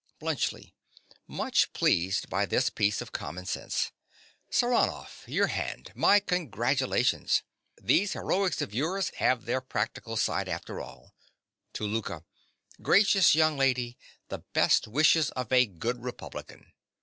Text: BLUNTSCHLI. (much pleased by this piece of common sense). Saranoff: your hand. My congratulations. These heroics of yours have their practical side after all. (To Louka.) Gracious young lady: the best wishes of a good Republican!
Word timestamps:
BLUNTSCHLI. 0.19 0.73
(much 1.27 1.73
pleased 1.73 2.27
by 2.27 2.47
this 2.47 2.71
piece 2.71 3.01
of 3.01 3.11
common 3.11 3.45
sense). 3.45 3.91
Saranoff: 4.51 5.23
your 5.27 5.45
hand. 5.45 5.91
My 5.93 6.19
congratulations. 6.19 7.43
These 7.79 8.13
heroics 8.13 8.63
of 8.63 8.73
yours 8.73 9.11
have 9.17 9.45
their 9.45 9.61
practical 9.61 10.17
side 10.17 10.49
after 10.49 10.79
all. 10.81 11.13
(To 11.73 11.83
Louka.) 11.83 12.23
Gracious 12.81 13.35
young 13.35 13.57
lady: 13.59 13.95
the 14.29 14.39
best 14.39 14.87
wishes 14.87 15.29
of 15.37 15.51
a 15.51 15.67
good 15.67 16.01
Republican! 16.03 16.71